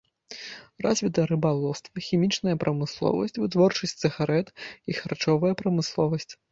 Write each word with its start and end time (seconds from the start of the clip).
Развіта 0.85 1.25
рыбалоўства, 1.31 2.03
хімічная 2.07 2.55
прамысловасць, 2.65 3.39
вытворчасць 3.43 3.97
цыгарэт 4.03 4.47
і 4.57 4.91
харчовая 5.03 5.53
прамысловасць. 5.63 6.33